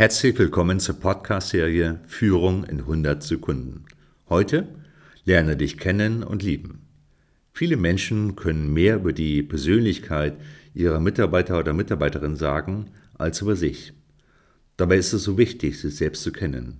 [0.00, 3.84] Herzlich willkommen zur Podcast-Serie Führung in 100 Sekunden.
[4.30, 4.66] Heute
[5.26, 6.88] lerne dich kennen und lieben.
[7.52, 10.40] Viele Menschen können mehr über die Persönlichkeit
[10.72, 12.86] ihrer Mitarbeiter oder Mitarbeiterin sagen
[13.18, 13.92] als über sich.
[14.78, 16.78] Dabei ist es so wichtig, sich selbst zu kennen.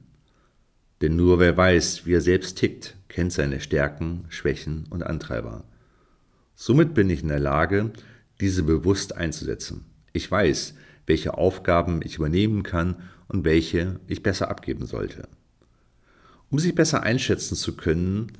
[1.02, 5.64] Denn nur wer weiß, wie er selbst tickt, kennt seine Stärken, Schwächen und Antreiber.
[6.54, 7.90] Somit bin ich in der Lage,
[8.40, 9.84] diese bewusst einzusetzen.
[10.14, 10.72] Ich weiß,
[11.10, 12.94] welche Aufgaben ich übernehmen kann
[13.26, 15.26] und welche ich besser abgeben sollte.
[16.50, 18.30] Um sich besser einschätzen zu können,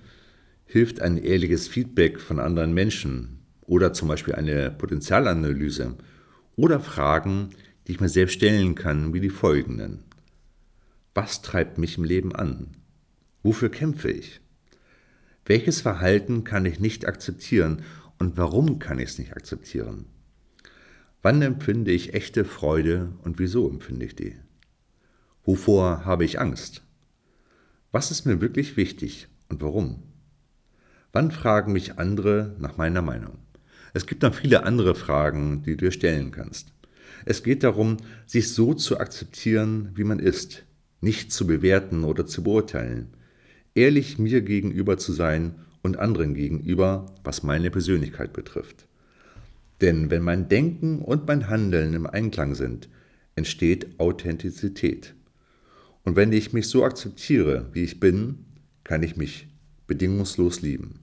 [0.67, 5.97] hilft ein ehrliches Feedback von anderen Menschen oder zum Beispiel eine Potenzialanalyse
[6.55, 7.51] oder Fragen,
[7.89, 10.05] die ich mir selbst stellen kann, wie die folgenden.
[11.13, 12.69] Was treibt mich im Leben an?
[13.43, 14.41] Wofür kämpfe ich?
[15.45, 17.83] Welches Verhalten kann ich nicht akzeptieren
[18.21, 20.07] und warum kann ich es nicht akzeptieren?
[21.23, 24.37] Wann empfinde ich echte Freude und wieso empfinde ich die?
[25.45, 26.83] Wovor habe ich Angst?
[27.93, 30.03] Was ist mir wirklich wichtig und warum?
[31.13, 33.37] Wann fragen mich andere nach meiner Meinung?
[33.93, 36.73] Es gibt noch viele andere Fragen, die du dir stellen kannst.
[37.27, 40.65] Es geht darum, sich so zu akzeptieren, wie man ist,
[41.03, 43.15] nicht zu bewerten oder zu beurteilen,
[43.75, 48.87] ehrlich mir gegenüber zu sein und anderen gegenüber, was meine Persönlichkeit betrifft.
[49.81, 52.89] Denn wenn mein Denken und mein Handeln im Einklang sind,
[53.35, 55.15] entsteht Authentizität.
[56.05, 58.45] Und wenn ich mich so akzeptiere, wie ich bin,
[58.85, 59.49] kann ich mich
[59.87, 61.01] bedingungslos lieben.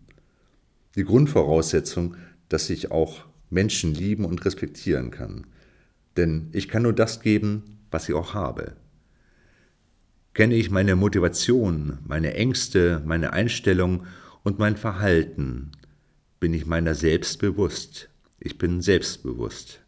[0.95, 2.16] Die Grundvoraussetzung,
[2.50, 5.47] dass ich auch Menschen lieben und respektieren kann.
[6.16, 8.75] Denn ich kann nur das geben, was ich auch habe.
[10.34, 14.06] Kenne ich meine Motivation, meine Ängste, meine Einstellung
[14.44, 15.72] und mein Verhalten,
[16.39, 18.09] bin ich meiner selbst bewusst,
[18.48, 19.81] ich bin selbstbewusst.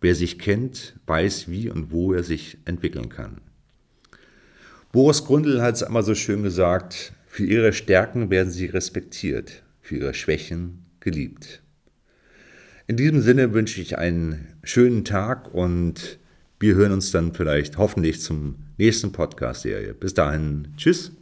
[0.00, 3.40] Wer sich kennt, weiß, wie und wo er sich entwickeln kann.
[4.92, 9.96] Boris Grundl hat es einmal so schön gesagt, für ihre Stärken werden sie respektiert, für
[9.96, 11.62] ihre Schwächen geliebt.
[12.86, 16.18] In diesem Sinne wünsche ich einen schönen Tag und
[16.60, 19.94] wir hören uns dann vielleicht hoffentlich zum nächsten Podcast-Serie.
[19.94, 21.12] Bis dahin, tschüss.